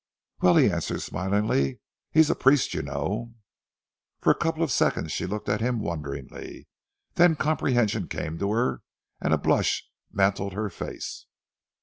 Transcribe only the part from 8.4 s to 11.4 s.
her, and a blush mantled her face.